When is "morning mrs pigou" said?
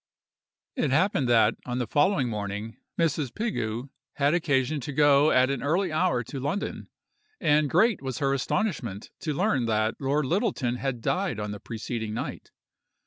2.27-3.89